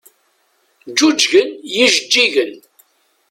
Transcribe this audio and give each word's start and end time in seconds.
Ǧǧuǧgen 0.91 1.49
yijeǧǧigen. 1.73 2.51